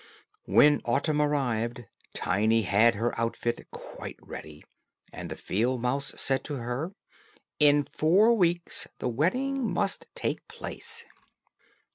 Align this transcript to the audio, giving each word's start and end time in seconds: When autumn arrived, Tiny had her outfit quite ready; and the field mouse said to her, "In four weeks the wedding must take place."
When 0.47 0.81
autumn 0.83 1.21
arrived, 1.21 1.85
Tiny 2.15 2.63
had 2.63 2.95
her 2.95 3.13
outfit 3.21 3.67
quite 3.69 4.17
ready; 4.19 4.63
and 5.13 5.29
the 5.29 5.35
field 5.35 5.79
mouse 5.83 6.19
said 6.19 6.43
to 6.45 6.55
her, 6.55 6.95
"In 7.59 7.83
four 7.83 8.33
weeks 8.33 8.87
the 8.97 9.09
wedding 9.09 9.71
must 9.71 10.07
take 10.15 10.47
place." 10.47 11.05